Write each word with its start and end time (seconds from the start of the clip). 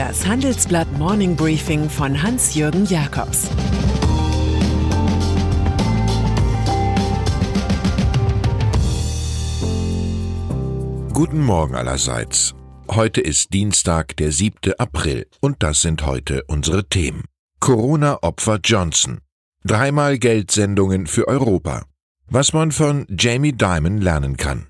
Das 0.00 0.26
Handelsblatt 0.26 0.90
Morning 0.98 1.36
Briefing 1.36 1.90
von 1.90 2.22
Hans-Jürgen 2.22 2.86
Jakobs 2.86 3.50
Guten 11.12 11.44
Morgen 11.44 11.74
allerseits. 11.74 12.54
Heute 12.90 13.20
ist 13.20 13.52
Dienstag, 13.52 14.16
der 14.16 14.32
7. 14.32 14.72
April, 14.78 15.26
und 15.42 15.62
das 15.62 15.82
sind 15.82 16.06
heute 16.06 16.44
unsere 16.46 16.88
Themen. 16.88 17.24
Corona-Opfer 17.60 18.58
Johnson. 18.64 19.20
Dreimal 19.66 20.18
Geldsendungen 20.18 21.08
für 21.08 21.28
Europa. 21.28 21.82
Was 22.26 22.54
man 22.54 22.72
von 22.72 23.06
Jamie 23.10 23.52
Dimon 23.52 23.98
lernen 23.98 24.38
kann. 24.38 24.68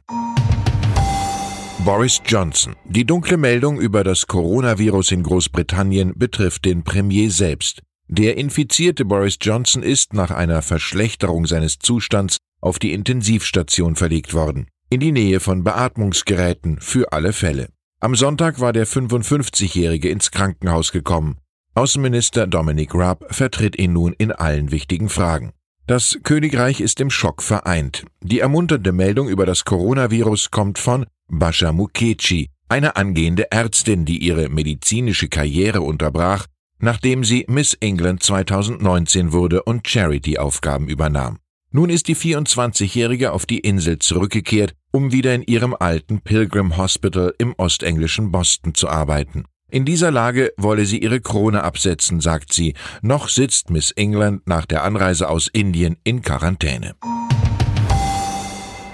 Boris 1.84 2.20
Johnson. 2.26 2.76
Die 2.84 3.07
dunkle 3.07 3.39
Meldung 3.39 3.80
über 3.80 4.04
das 4.04 4.26
Coronavirus 4.26 5.12
in 5.12 5.22
Großbritannien 5.22 6.12
betrifft 6.14 6.66
den 6.66 6.84
Premier 6.84 7.30
selbst. 7.30 7.80
Der 8.07 8.36
infizierte 8.36 9.07
Boris 9.07 9.38
Johnson 9.40 9.82
ist 9.82 10.12
nach 10.12 10.30
einer 10.30 10.61
Verschlechterung 10.61 11.46
seines 11.46 11.79
Zustands 11.79 12.36
auf 12.61 12.79
die 12.79 12.93
Intensivstation 12.93 13.96
verlegt 13.96 14.35
worden, 14.35 14.66
in 14.90 15.00
die 15.00 15.12
Nähe 15.12 15.40
von 15.40 15.64
Beatmungsgeräten 15.64 16.80
für 16.80 17.12
alle 17.12 17.32
Fälle. 17.32 17.68
Am 18.00 18.14
Sonntag 18.14 18.60
war 18.60 18.74
der 18.74 18.86
55-Jährige 18.86 20.10
ins 20.10 20.30
Krankenhaus 20.30 20.93
gekommen. 20.93 21.38
Außenminister 21.74 22.46
Dominic 22.46 22.94
Raab 22.94 23.35
vertritt 23.35 23.79
ihn 23.79 23.94
nun 23.94 24.12
in 24.12 24.32
allen 24.32 24.71
wichtigen 24.71 25.08
Fragen. 25.08 25.52
Das 25.86 26.18
Königreich 26.22 26.80
ist 26.80 27.00
im 27.00 27.10
Schock 27.10 27.43
vereint. 27.43 28.04
Die 28.22 28.40
ermunternde 28.40 28.93
Meldung 28.93 29.29
über 29.29 29.46
das 29.46 29.64
Coronavirus 29.64 30.50
kommt 30.50 30.79
von 30.79 31.07
Basha 31.30 31.72
Mukechi, 31.72 32.48
eine 32.69 32.97
angehende 32.97 33.50
Ärztin, 33.50 34.05
die 34.05 34.18
ihre 34.18 34.48
medizinische 34.48 35.28
Karriere 35.28 35.80
unterbrach, 35.80 36.46
nachdem 36.78 37.24
sie 37.24 37.44
Miss 37.48 37.74
England 37.74 38.22
2019 38.22 39.32
wurde 39.32 39.62
und 39.62 39.86
Charity-Aufgaben 39.88 40.88
übernahm. 40.88 41.38
Nun 41.72 41.88
ist 41.88 42.08
die 42.08 42.16
24-Jährige 42.16 43.32
auf 43.32 43.46
die 43.46 43.60
Insel 43.60 43.98
zurückgekehrt, 43.98 44.74
um 44.90 45.12
wieder 45.12 45.34
in 45.34 45.42
ihrem 45.42 45.74
alten 45.78 46.20
Pilgrim 46.20 46.77
Hospital 46.77 47.33
im 47.38 47.55
ostenglischen 47.56 48.33
Boston 48.33 48.74
zu 48.74 48.88
arbeiten. 48.88 49.44
In 49.70 49.84
dieser 49.84 50.10
Lage 50.10 50.52
wolle 50.56 50.84
sie 50.84 51.00
ihre 51.00 51.20
Krone 51.20 51.62
absetzen, 51.62 52.20
sagt 52.20 52.52
sie. 52.52 52.74
Noch 53.02 53.28
sitzt 53.28 53.70
Miss 53.70 53.92
England 53.92 54.48
nach 54.48 54.66
der 54.66 54.83
Anreise 54.83 55.28
aus 55.28 55.46
Indien 55.46 55.96
in 56.02 56.22
Quarantäne. 56.22 56.96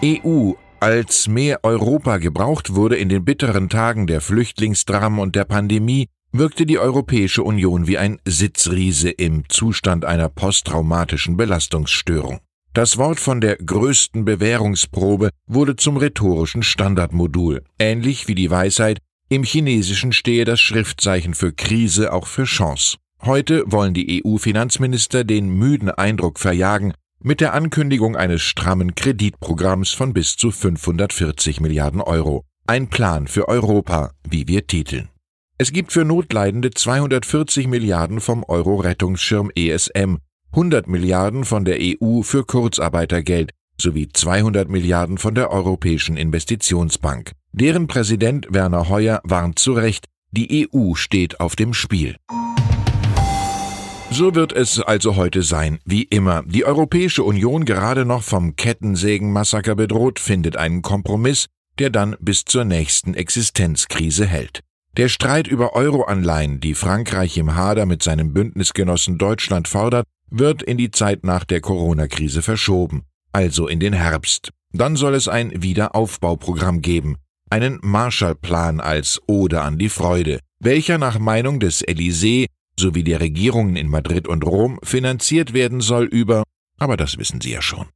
EU 0.05 0.52
als 0.80 1.28
mehr 1.28 1.64
Europa 1.64 2.19
gebraucht 2.19 2.74
wurde 2.74 2.96
in 2.96 3.08
den 3.08 3.24
bitteren 3.24 3.69
Tagen 3.69 4.06
der 4.06 4.20
Flüchtlingsdramen 4.20 5.18
und 5.18 5.36
der 5.36 5.44
Pandemie, 5.44 6.08
wirkte 6.33 6.66
die 6.66 6.78
Europäische 6.78 7.42
Union 7.42 7.86
wie 7.86 7.98
ein 7.98 8.20
Sitzriese 8.24 9.10
im 9.10 9.48
Zustand 9.48 10.05
einer 10.05 10.28
posttraumatischen 10.28 11.36
Belastungsstörung. 11.36 12.41
Das 12.72 12.98
Wort 12.98 13.20
von 13.20 13.41
der 13.41 13.56
größten 13.56 14.24
Bewährungsprobe 14.24 15.30
wurde 15.46 15.77
zum 15.77 15.96
rhetorischen 15.96 16.62
Standardmodul, 16.62 17.64
ähnlich 17.78 18.28
wie 18.28 18.34
die 18.34 18.50
Weisheit, 18.50 18.98
im 19.28 19.42
Chinesischen 19.42 20.12
stehe 20.12 20.44
das 20.44 20.61
Schriftzeichen 20.61 21.34
für 21.34 21.52
Krise 21.52 22.12
auch 22.12 22.27
für 22.27 22.44
Chance. 22.44 22.98
Heute 23.22 23.64
wollen 23.66 23.94
die 23.94 24.22
EU-Finanzminister 24.22 25.24
den 25.24 25.48
müden 25.48 25.90
Eindruck 25.90 26.38
verjagen, 26.38 26.92
mit 27.27 27.41
der 27.41 27.55
Ankündigung 27.55 28.14
eines 28.14 28.41
strammen 28.42 28.94
Kreditprogramms 28.94 29.91
von 29.91 30.12
bis 30.12 30.36
zu 30.36 30.52
540 30.52 31.60
Milliarden 31.60 32.00
Euro. 32.00 32.44
Ein 32.68 32.88
Plan 32.88 33.27
für 33.27 33.48
Europa, 33.48 34.12
wie 34.28 34.46
wir 34.46 34.68
titeln. 34.68 35.08
Es 35.58 35.72
gibt 35.72 35.91
für 35.91 36.05
Notleidende 36.05 36.70
240 36.70 37.66
Milliarden 37.66 38.20
vom 38.20 38.44
Euro-Rettungsschirm 38.44 39.51
ESM, 39.56 40.18
100 40.52 40.86
Milliarden 40.86 41.45
von 41.45 41.64
der 41.64 41.78
EU 41.80 42.23
für 42.23 42.45
Kurzarbeitergeld 42.45 43.51
sowie 43.77 44.08
200 44.08 44.68
Milliarden 44.68 45.18
von 45.18 45.34
der 45.34 45.51
Europäischen 45.51 46.17
Investitionsbank. 46.17 47.33
Deren 47.51 47.89
Präsident 47.89 48.46
Werner 48.51 48.89
Hoyer 48.89 49.20
warnt 49.24 49.58
zu 49.58 49.72
Recht, 49.72 50.05
die 50.30 50.68
EU 50.72 50.95
steht 50.95 51.40
auf 51.40 51.56
dem 51.56 51.74
Spiel. 51.74 52.14
So 54.18 54.34
wird 54.34 54.54
es 54.54 54.80
also 54.80 55.16
heute 55.16 55.42
sein, 55.42 55.78
wie 55.84 56.04
immer. 56.04 56.42
Die 56.46 56.64
Europäische 56.64 57.22
Union, 57.22 57.66
gerade 57.66 58.06
noch 58.06 58.22
vom 58.22 58.56
Kettensägenmassaker 58.56 59.74
bedroht, 59.74 60.20
findet 60.20 60.56
einen 60.56 60.80
Kompromiss, 60.80 61.48
der 61.78 61.90
dann 61.90 62.16
bis 62.18 62.46
zur 62.46 62.64
nächsten 62.64 63.12
Existenzkrise 63.12 64.24
hält. 64.24 64.60
Der 64.96 65.10
Streit 65.10 65.46
über 65.46 65.74
Euroanleihen, 65.74 66.60
die 66.60 66.72
Frankreich 66.72 67.36
im 67.36 67.56
Hader 67.56 67.84
mit 67.84 68.02
seinem 68.02 68.32
Bündnisgenossen 68.32 69.18
Deutschland 69.18 69.68
fordert, 69.68 70.06
wird 70.30 70.62
in 70.62 70.78
die 70.78 70.90
Zeit 70.90 71.22
nach 71.22 71.44
der 71.44 71.60
Corona-Krise 71.60 72.40
verschoben, 72.40 73.02
also 73.33 73.68
in 73.68 73.80
den 73.80 73.92
Herbst. 73.92 74.48
Dann 74.72 74.96
soll 74.96 75.12
es 75.12 75.28
ein 75.28 75.62
Wiederaufbauprogramm 75.62 76.80
geben, 76.80 77.16
einen 77.50 77.80
Marshallplan 77.83 78.80
als 78.80 79.20
Ode 79.27 79.60
an 79.60 79.77
die 79.77 79.90
Freude, 79.90 80.40
welcher 80.58 80.96
nach 80.96 81.18
Meinung 81.18 81.60
des 81.60 81.86
Élysée 81.86 82.46
sowie 82.79 83.05
der 83.05 83.20
Regierungen 83.20 83.77
in 83.77 83.89
Madrid 83.89 84.29
und 84.29 84.45
Rom 84.45 84.79
finanziert 84.83 85.53
werden 85.53 85.81
soll 85.81 86.05
über, 86.05 86.45
aber 86.79 86.97
das 86.97 87.19
wissen 87.19 87.41
Sie 87.41 87.53
ja 87.53 87.63
schon. 87.63 87.87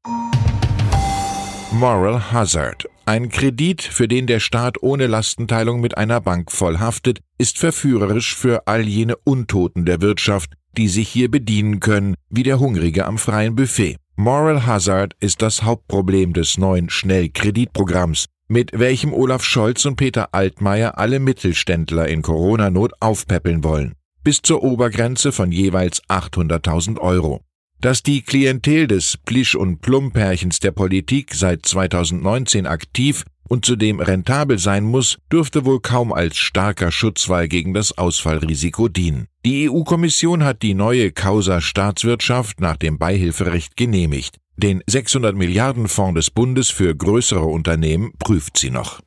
Moral 1.73 2.33
Hazard. 2.33 2.89
Ein 3.07 3.29
Kredit, 3.29 3.83
für 3.83 4.09
den 4.09 4.27
der 4.27 4.41
Staat 4.41 4.83
ohne 4.83 5.07
Lastenteilung 5.07 5.81
mit 5.81 5.97
einer 5.97 6.21
Bank 6.21 6.51
voll 6.51 6.79
haftet, 6.79 7.21
ist 7.39 7.59
verführerisch 7.59 8.35
für 8.35 8.67
all 8.67 8.87
jene 8.87 9.17
Untoten 9.17 9.85
der 9.85 10.01
Wirtschaft, 10.01 10.53
die 10.77 10.89
sich 10.89 11.09
hier 11.09 11.31
bedienen 11.31 11.81
können, 11.81 12.15
wie 12.29 12.43
der 12.43 12.59
Hungrige 12.59 13.07
am 13.07 13.19
freien 13.19 13.55
Buffet. 13.55 13.97
Moral 14.17 14.67
Hazard 14.67 15.15
ist 15.21 15.43
das 15.43 15.63
Hauptproblem 15.63 16.33
des 16.33 16.59
neuen 16.59 16.91
Schnellkreditprogramms, 16.91 18.27
mit 18.49 18.73
welchem 18.79 19.13
Olaf 19.13 19.45
Scholz 19.45 19.85
und 19.85 19.97
Peter 19.97 20.35
Altmaier 20.35 20.99
alle 20.99 21.21
Mittelständler 21.21 22.09
in 22.09 22.23
Corona-Not 22.23 22.93
aufpäppeln 23.01 23.63
wollen 23.65 23.95
bis 24.25 24.43
zur 24.43 24.63
Obergrenze 24.63 25.33
von 25.33 25.53
jeweils 25.53 26.03
800.000 26.09 26.99
Euro. 26.99 27.43
Dass 27.81 28.03
die 28.03 28.23
Klientel 28.23 28.87
des 28.87 29.17
Plisch- 29.17 29.55
und 29.55 29.81
Plumpärchens 29.81 30.61
der 30.61 30.73
Politik 30.73 31.35
seit 31.35 31.65
2019 31.65 32.67
aktiv 32.67 33.25
und 33.49 33.65
zudem 33.65 34.01
rentabel 34.01 34.59
sein 34.59 34.85
muss, 34.85 35.19
dürfte 35.33 35.65
wohl 35.65 35.81
kaum 35.81 36.13
als 36.13 36.37
starker 36.37 36.93
Schutzwall 36.93 37.49
gegen 37.49 37.75
das 37.75 37.97
Ausfallrisiko 37.99 38.89
dienen. 38.89 39.27
Die 39.45 39.69
EU-Kommission 39.69 40.45
hat 40.45 40.63
die 40.63 40.75
neue 40.75 41.11
Causa 41.11 41.61
Staatswirtschaft 41.61 42.61
nach 42.61 42.77
dem 42.77 42.99
Beihilferecht 42.99 43.77
genehmigt. 43.77 44.37
Den 44.57 44.83
600 44.87 45.35
Milliarden 45.35 45.89
Fonds 45.89 46.15
des 46.17 46.31
Bundes 46.31 46.69
für 46.69 46.95
größere 46.95 47.47
Unternehmen 47.47 48.13
prüft 48.19 48.59
sie 48.59 48.71
noch. 48.71 49.01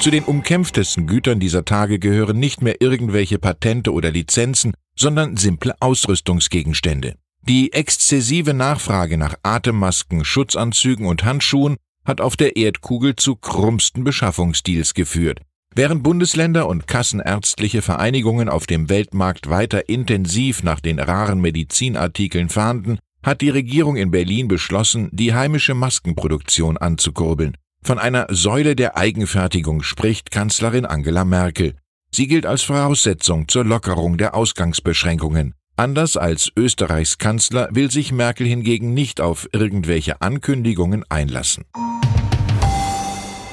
Zu 0.00 0.12
den 0.12 0.22
umkämpftesten 0.22 1.08
Gütern 1.08 1.40
dieser 1.40 1.64
Tage 1.64 1.98
gehören 1.98 2.38
nicht 2.38 2.62
mehr 2.62 2.80
irgendwelche 2.80 3.40
Patente 3.40 3.92
oder 3.92 4.12
Lizenzen, 4.12 4.74
sondern 4.96 5.36
simple 5.36 5.74
Ausrüstungsgegenstände. 5.80 7.16
Die 7.42 7.72
exzessive 7.72 8.54
Nachfrage 8.54 9.18
nach 9.18 9.34
Atemmasken, 9.42 10.24
Schutzanzügen 10.24 11.04
und 11.04 11.24
Handschuhen 11.24 11.76
hat 12.04 12.20
auf 12.20 12.36
der 12.36 12.56
Erdkugel 12.56 13.16
zu 13.16 13.34
krummsten 13.34 14.04
Beschaffungsdeals 14.04 14.94
geführt. 14.94 15.40
Während 15.74 16.04
Bundesländer 16.04 16.68
und 16.68 16.86
kassenärztliche 16.86 17.82
Vereinigungen 17.82 18.48
auf 18.48 18.66
dem 18.66 18.88
Weltmarkt 18.88 19.50
weiter 19.50 19.88
intensiv 19.88 20.62
nach 20.62 20.78
den 20.78 21.00
raren 21.00 21.40
Medizinartikeln 21.40 22.48
fahnden, 22.48 22.98
hat 23.22 23.40
die 23.40 23.50
Regierung 23.50 23.96
in 23.96 24.12
Berlin 24.12 24.46
beschlossen, 24.46 25.08
die 25.12 25.34
heimische 25.34 25.74
Maskenproduktion 25.74 26.76
anzukurbeln. 26.76 27.56
Von 27.88 27.98
einer 27.98 28.26
Säule 28.28 28.76
der 28.76 28.98
Eigenfertigung 28.98 29.82
spricht 29.82 30.30
Kanzlerin 30.30 30.84
Angela 30.84 31.24
Merkel. 31.24 31.74
Sie 32.14 32.26
gilt 32.26 32.44
als 32.44 32.60
Voraussetzung 32.60 33.48
zur 33.48 33.64
Lockerung 33.64 34.18
der 34.18 34.34
Ausgangsbeschränkungen. 34.34 35.54
Anders 35.74 36.18
als 36.18 36.52
Österreichs 36.54 37.16
Kanzler 37.16 37.70
will 37.72 37.90
sich 37.90 38.12
Merkel 38.12 38.46
hingegen 38.46 38.92
nicht 38.92 39.22
auf 39.22 39.48
irgendwelche 39.54 40.20
Ankündigungen 40.20 41.02
einlassen. 41.08 41.64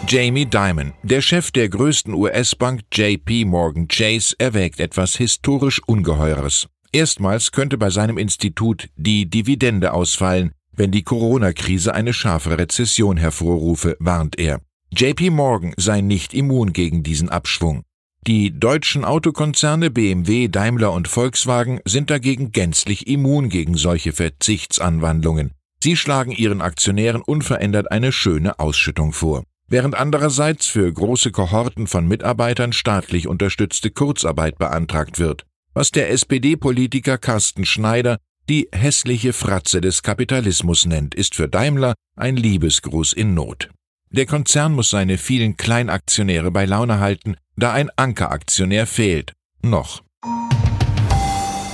Jamie 0.05 0.47
Dimon, 0.47 0.91
der 1.01 1.21
Chef 1.21 1.51
der 1.51 1.69
größten 1.69 2.13
US-Bank 2.13 2.81
JP 2.91 3.45
Morgan 3.45 3.88
Chase, 3.88 4.35
erwägt 4.38 4.81
etwas 4.81 5.15
historisch 5.15 5.81
Ungeheures. 5.88 6.67
Erstmals 6.91 7.53
könnte 7.53 7.77
bei 7.77 7.89
seinem 7.89 8.17
Institut 8.17 8.89
die 8.97 9.29
Dividende 9.29 9.93
ausfallen, 9.93 10.51
wenn 10.75 10.92
die 10.92 11.04
Corona-Krise 11.04 11.94
eine 11.94 12.13
scharfe 12.13 12.57
Rezession 12.57 13.18
hervorrufe, 13.18 13.95
warnt 14.00 14.38
er. 14.39 14.62
JP 14.92 15.31
Morgan 15.31 15.74
sei 15.77 16.01
nicht 16.01 16.33
immun 16.33 16.74
gegen 16.74 17.04
diesen 17.04 17.30
Abschwung. 17.30 17.83
Die 18.27 18.57
deutschen 18.57 19.06
Autokonzerne 19.06 19.92
BMW, 19.92 20.48
Daimler 20.48 20.92
und 20.94 21.07
Volkswagen 21.07 21.80
sind 21.86 22.10
dagegen 22.10 22.51
gänzlich 22.51 23.07
immun 23.07 23.50
gegen 23.50 23.77
solche 23.77 24.13
Verzichtsanwandlungen. 24.13 25.51
Sie 25.83 25.95
schlagen 25.95 26.31
ihren 26.31 26.62
Aktionären 26.62 27.22
unverändert 27.22 27.92
eine 27.92 28.12
schöne 28.12 28.57
Ausschüttung 28.57 29.13
vor. 29.13 29.44
während 29.68 29.95
andererseits 29.95 30.68
für 30.68 30.92
große 30.92 31.31
Kohorten 31.31 31.88
von 31.88 32.07
Mitarbeitern 32.07 32.74
staatlich 32.74 33.27
unterstützte 33.27 33.89
Kurzarbeit 33.89 34.57
beantragt 34.57 35.19
wird, 35.19 35.45
was 35.74 35.92
der 35.92 36.12
SPD-Politiker 36.12 37.18
Carsten 37.18 37.66
Schneider 37.66 38.19
die 38.50 38.69
hässliche 38.71 39.33
Fratze 39.33 39.81
des 39.81 40.03
Kapitalismus 40.03 40.86
nennt, 40.86 41.15
ist 41.15 41.36
für 41.36 41.47
Daimler 41.47 41.94
ein 42.15 42.36
Liebesgruß 42.36 43.13
in 43.13 43.33
Not. 43.33 43.69
Der 44.12 44.25
Konzern 44.25 44.74
muss 44.74 44.92
seine 44.92 45.18
vielen 45.18 45.57
Kleinaktionäre 45.57 46.51
bei 46.51 46.65
Laune 46.65 47.00
halten, 47.00 47.36
da 47.57 47.74
ein 47.74 47.89
Ankeraktionär 47.95 48.88
fehlt. 48.88 49.33
Noch. 49.62 50.03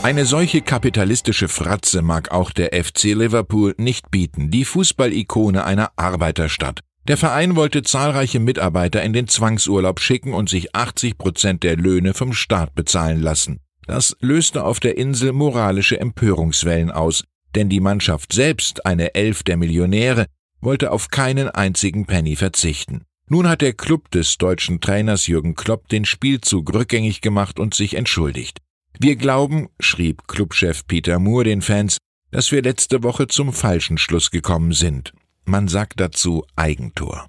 Eine 0.03 0.25
solche 0.25 0.61
kapitalistische 0.61 1.47
Fratze 1.47 2.01
mag 2.01 2.31
auch 2.31 2.49
der 2.49 2.71
FC 2.83 3.13
Liverpool 3.13 3.75
nicht 3.77 4.09
bieten, 4.09 4.49
die 4.49 4.65
Fußballikone 4.65 5.63
einer 5.63 5.91
Arbeiterstadt. 5.95 6.79
Der 7.07 7.17
Verein 7.17 7.55
wollte 7.55 7.83
zahlreiche 7.83 8.39
Mitarbeiter 8.39 9.03
in 9.03 9.13
den 9.13 9.27
Zwangsurlaub 9.27 9.99
schicken 9.99 10.33
und 10.33 10.49
sich 10.49 10.75
80 10.75 11.17
Prozent 11.17 11.63
der 11.63 11.75
Löhne 11.75 12.13
vom 12.13 12.33
Staat 12.33 12.73
bezahlen 12.73 13.21
lassen. 13.21 13.59
Das 13.91 14.15
löste 14.21 14.63
auf 14.63 14.79
der 14.79 14.97
Insel 14.97 15.33
moralische 15.33 15.99
Empörungswellen 15.99 16.91
aus, 16.91 17.25
denn 17.55 17.67
die 17.67 17.81
Mannschaft 17.81 18.31
selbst, 18.31 18.85
eine 18.85 19.15
Elf 19.15 19.43
der 19.43 19.57
Millionäre, 19.57 20.27
wollte 20.61 20.93
auf 20.93 21.09
keinen 21.09 21.49
einzigen 21.49 22.05
Penny 22.05 22.37
verzichten. 22.37 23.03
Nun 23.27 23.49
hat 23.49 23.59
der 23.59 23.73
Club 23.73 24.09
des 24.09 24.37
deutschen 24.37 24.79
Trainers 24.79 25.27
Jürgen 25.27 25.55
Klopp 25.55 25.89
den 25.89 26.05
Spielzug 26.05 26.73
rückgängig 26.73 27.19
gemacht 27.19 27.59
und 27.59 27.73
sich 27.73 27.95
entschuldigt. 27.95 28.59
Wir 28.97 29.17
glauben, 29.17 29.67
schrieb 29.81 30.25
Clubchef 30.25 30.87
Peter 30.87 31.19
Moore 31.19 31.43
den 31.43 31.61
Fans, 31.61 31.97
dass 32.31 32.53
wir 32.53 32.61
letzte 32.61 33.03
Woche 33.03 33.27
zum 33.27 33.51
falschen 33.51 33.97
Schluss 33.97 34.31
gekommen 34.31 34.71
sind. 34.71 35.11
Man 35.43 35.67
sagt 35.67 35.99
dazu 35.99 36.45
Eigentor. 36.55 37.27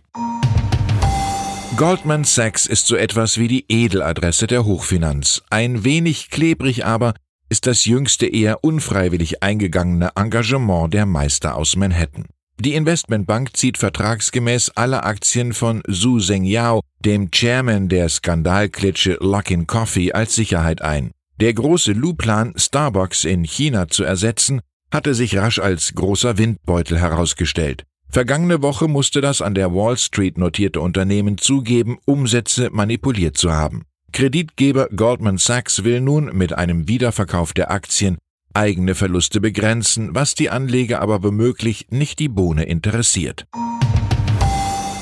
Goldman 1.76 2.24
Sachs 2.24 2.66
ist 2.66 2.86
so 2.86 2.96
etwas 2.96 3.38
wie 3.38 3.48
die 3.48 3.64
Edeladresse 3.66 4.46
der 4.46 4.66
Hochfinanz. 4.66 5.42
Ein 5.48 5.84
wenig 5.84 6.28
klebrig 6.28 6.84
aber 6.84 7.14
ist 7.48 7.66
das 7.66 7.86
jüngste 7.86 8.26
eher 8.26 8.62
unfreiwillig 8.62 9.42
eingegangene 9.42 10.10
Engagement 10.14 10.92
der 10.92 11.06
Meister 11.06 11.56
aus 11.56 11.74
Manhattan. 11.76 12.26
Die 12.60 12.74
Investmentbank 12.74 13.56
zieht 13.56 13.78
vertragsgemäß 13.78 14.72
alle 14.74 15.02
Aktien 15.04 15.54
von 15.54 15.82
Su 15.88 16.20
Zhengyao, 16.20 16.82
dem 17.00 17.30
Chairman 17.30 17.88
der 17.88 18.10
Skandalklitsche 18.10 19.16
Luckin 19.20 19.66
Coffee, 19.66 20.12
als 20.12 20.34
Sicherheit 20.34 20.82
ein. 20.82 21.10
Der 21.40 21.54
große 21.54 21.92
Lu-Plan, 21.92 22.52
Starbucks 22.54 23.24
in 23.24 23.44
China 23.44 23.88
zu 23.88 24.04
ersetzen, 24.04 24.60
hatte 24.92 25.14
sich 25.14 25.38
rasch 25.38 25.58
als 25.58 25.94
großer 25.94 26.36
Windbeutel 26.36 27.00
herausgestellt. 27.00 27.84
Vergangene 28.12 28.60
Woche 28.60 28.88
musste 28.88 29.22
das 29.22 29.40
an 29.40 29.54
der 29.54 29.72
Wall 29.72 29.96
Street 29.96 30.36
notierte 30.36 30.82
Unternehmen 30.82 31.38
zugeben, 31.38 31.96
Umsätze 32.04 32.68
manipuliert 32.70 33.38
zu 33.38 33.52
haben. 33.52 33.84
Kreditgeber 34.12 34.90
Goldman 34.94 35.38
Sachs 35.38 35.82
will 35.82 36.02
nun 36.02 36.26
mit 36.36 36.52
einem 36.52 36.88
Wiederverkauf 36.88 37.54
der 37.54 37.70
Aktien 37.70 38.18
eigene 38.52 38.94
Verluste 38.94 39.40
begrenzen, 39.40 40.14
was 40.14 40.34
die 40.34 40.50
Anleger 40.50 41.00
aber 41.00 41.22
womöglich 41.22 41.86
nicht 41.88 42.18
die 42.18 42.28
Bohne 42.28 42.64
interessiert. 42.64 43.46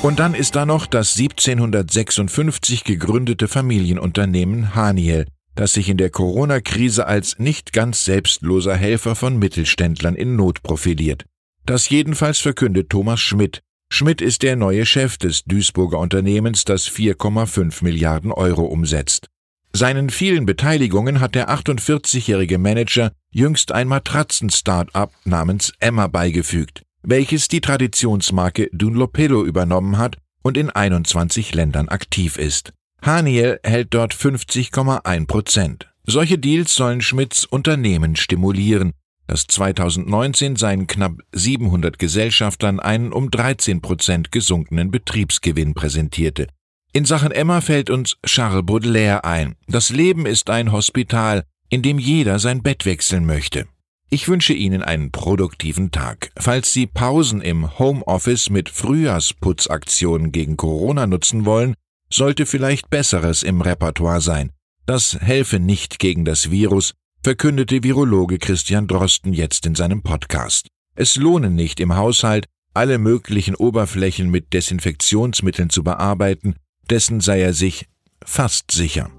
Und 0.03 0.21
dann 0.21 0.35
ist 0.35 0.55
da 0.55 0.65
noch 0.65 0.87
das 0.87 1.19
1756 1.19 2.85
gegründete 2.85 3.49
Familienunternehmen 3.49 4.77
Haniel, 4.77 5.27
das 5.57 5.73
sich 5.73 5.89
in 5.89 5.97
der 5.97 6.11
Corona-Krise 6.11 7.09
als 7.09 7.41
nicht 7.41 7.73
ganz 7.73 8.05
selbstloser 8.05 8.77
Helfer 8.77 9.17
von 9.17 9.37
Mittelständlern 9.37 10.15
in 10.15 10.37
Not 10.37 10.63
profiliert. 10.63 11.25
Das 11.71 11.89
jedenfalls 11.89 12.41
verkündet 12.41 12.91
Thomas 12.91 13.21
Schmidt. 13.21 13.63
Schmidt 13.93 14.21
ist 14.21 14.43
der 14.43 14.57
neue 14.57 14.85
Chef 14.85 15.19
des 15.19 15.45
Duisburger 15.45 16.01
Unternehmens, 16.01 16.65
das 16.65 16.91
4,5 16.91 17.85
Milliarden 17.85 18.33
Euro 18.33 18.65
umsetzt. 18.65 19.29
Seinen 19.73 20.11
vielen 20.11 20.47
Beteiligungen 20.47 21.21
hat 21.21 21.37
der 21.37 21.49
48-jährige 21.49 22.59
Manager 22.59 23.13
jüngst 23.31 23.71
ein 23.71 23.87
Matratzen-Start-up 23.87 25.13
namens 25.25 25.73
Emma 25.79 26.09
beigefügt, 26.09 26.83
welches 27.05 27.47
die 27.47 27.61
Traditionsmarke 27.61 28.69
Dunlopillo 28.73 29.45
übernommen 29.45 29.97
hat 29.97 30.17
und 30.43 30.57
in 30.57 30.71
21 30.71 31.55
Ländern 31.55 31.89
aktiv 31.89 32.37
ist. 32.37 32.73
Haniel 33.01 33.61
hält 33.63 33.95
dort 33.95 34.13
50,1 34.13 35.27
Prozent. 35.29 35.89
Solche 36.05 36.37
Deals 36.37 36.75
sollen 36.75 37.01
Schmidts 37.01 37.45
Unternehmen 37.45 38.17
stimulieren, 38.17 38.93
das 39.31 39.47
2019 39.47 40.57
seinen 40.57 40.89
knapp 40.89 41.21
700 41.31 42.01
Gesellschaftern 42.01 42.81
einen 42.81 43.13
um 43.13 43.31
13 43.31 43.81
Prozent 43.81 44.33
gesunkenen 44.33 44.91
Betriebsgewinn 44.91 45.75
präsentierte. 45.75 46.49
In 46.93 47.05
Sachen 47.05 47.31
Emma 47.31 47.61
fällt 47.61 47.91
uns 47.91 48.17
Charles 48.27 48.67
Baudelaire 48.67 49.25
ein. 49.25 49.55
Das 49.69 49.91
Leben 49.91 50.27
ist 50.27 50.51
ein 50.51 50.73
Hospital, 50.73 51.45
in 51.69 51.83
dem 51.83 52.01
jeder 52.01 52.41
sein 52.41 52.65
Bett 52.65 52.85
wechseln 52.87 53.25
möchte. 53.25 53.69
Ich 54.11 54.27
wünsche 54.27 54.53
Ihnen 54.53 54.83
einen 54.83 55.13
produktiven 55.13 55.93
Tag. 55.93 56.33
Falls 56.37 56.73
Sie 56.73 56.89
Pausen 56.89 57.41
im 57.41 57.79
Homeoffice 57.79 58.51
mit 58.51 58.69
Frühjahrsputzaktionen 58.69 60.33
gegen 60.33 60.57
Corona 60.57 61.07
nutzen 61.07 61.45
wollen, 61.45 61.75
sollte 62.13 62.47
vielleicht 62.47 62.91
Besseres 62.91 63.45
im 63.45 63.61
Repertoire 63.61 64.21
sein. 64.21 64.51
Das 64.87 65.17
helfe 65.21 65.61
nicht 65.61 66.01
gegen 66.01 66.25
das 66.25 66.51
Virus, 66.51 66.95
verkündete 67.23 67.83
Virologe 67.83 68.39
Christian 68.39 68.87
Drosten 68.87 69.33
jetzt 69.33 69.67
in 69.67 69.75
seinem 69.75 70.03
Podcast. 70.03 70.69
Es 70.95 71.17
lohne 71.17 71.51
nicht 71.51 71.79
im 71.81 71.97
Haushalt, 71.97 72.47
alle 72.73 72.99
möglichen 72.99 73.55
Oberflächen 73.55 74.31
mit 74.31 74.53
Desinfektionsmitteln 74.53 75.71
zu 75.71 75.83
bearbeiten, 75.83 76.55
dessen 76.89 77.21
sei 77.21 77.43
er 77.43 77.53
sich 77.53 77.87
fast 78.25 78.71
sicher. 78.71 79.11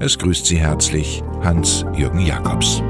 Es 0.00 0.18
grüßt 0.18 0.46
Sie 0.46 0.58
herzlich 0.58 1.22
Hans-Jürgen 1.42 2.20
Jakobs. 2.20 2.82